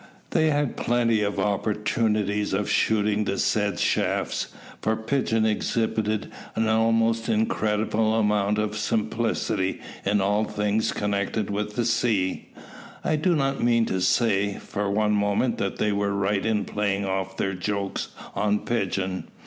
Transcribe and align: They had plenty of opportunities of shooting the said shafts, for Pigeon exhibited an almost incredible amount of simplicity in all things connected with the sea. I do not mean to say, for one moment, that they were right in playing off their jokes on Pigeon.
They 0.31 0.49
had 0.49 0.77
plenty 0.77 1.21
of 1.21 1.37
opportunities 1.37 2.53
of 2.53 2.67
shooting 2.67 3.25
the 3.25 3.37
said 3.37 3.79
shafts, 3.79 4.47
for 4.81 4.95
Pigeon 4.95 5.45
exhibited 5.45 6.31
an 6.55 6.67
almost 6.67 7.29
incredible 7.29 8.15
amount 8.17 8.57
of 8.57 8.75
simplicity 8.75 9.79
in 10.03 10.19
all 10.19 10.43
things 10.45 10.91
connected 10.91 11.51
with 11.51 11.75
the 11.75 11.85
sea. 11.85 12.49
I 13.03 13.15
do 13.15 13.35
not 13.35 13.61
mean 13.63 13.85
to 13.85 14.01
say, 14.01 14.55
for 14.57 14.89
one 14.89 15.11
moment, 15.13 15.59
that 15.59 15.75
they 15.77 15.91
were 15.91 16.15
right 16.15 16.43
in 16.47 16.65
playing 16.65 17.05
off 17.05 17.37
their 17.37 17.53
jokes 17.53 18.07
on 18.33 18.61
Pigeon. 18.61 19.25